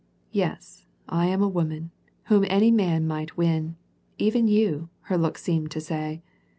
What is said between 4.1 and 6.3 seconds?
even you,'' her look seemed to say.